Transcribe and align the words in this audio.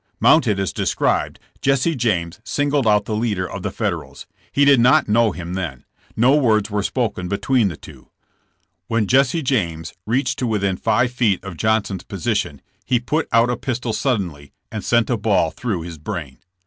Mounted 0.19 0.59
as 0.59 0.73
described, 0.73 1.37
Jesse 1.61 1.93
James 1.93 2.39
singled 2.43 2.87
out 2.87 3.05
the 3.05 3.13
leader 3.15 3.47
of 3.47 3.61
the 3.61 3.69
Federals. 3.69 4.25
He 4.51 4.65
did 4.65 4.79
not 4.79 5.07
know 5.07 5.31
him 5.31 5.53
then. 5.53 5.85
No 6.17 6.35
words 6.35 6.71
were 6.71 6.81
spoken 6.81 7.27
between 7.27 7.67
the 7.67 7.77
two. 7.77 8.09
When 8.87 9.05
Jesse 9.05 9.43
James 9.43 9.93
reached 10.07 10.39
to 10.39 10.47
within 10.47 10.75
five 10.77 11.11
feet 11.11 11.43
of 11.43 11.55
Johnson's 11.55 12.01
position, 12.03 12.61
he 12.83 12.99
put 12.99 13.27
out 13.31 13.51
a 13.51 13.55
pistol 13.55 13.93
suddenly 13.93 14.51
and 14.71 14.83
sent 14.83 15.11
a 15.11 15.17
bullet 15.17 15.51
through 15.53 15.83
his 15.83 15.99
brain. 15.99 16.39